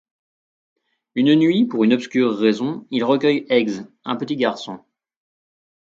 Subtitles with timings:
[1.13, 4.79] Une nuit, pour une obscure raison, ils recueillent Eggs, un petit garçon.